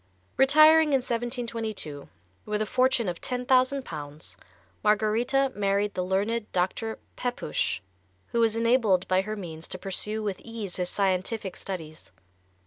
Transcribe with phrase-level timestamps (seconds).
[0.35, 2.09] "_Retiring in 1722
[2.43, 4.35] with a fortune of ten thousand pounds,
[4.83, 6.97] Margarita married the learned Dr.
[7.15, 7.81] Pepusch,
[8.29, 12.11] who was enabled by her means to pursue with ease his scientific studies.